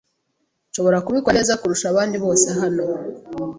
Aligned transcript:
Nshobora 0.69 1.03
kubikora 1.05 1.35
neza 1.37 1.59
kurusha 1.61 1.85
abandi 1.89 2.15
bose 2.23 2.47
hano. 2.59 2.83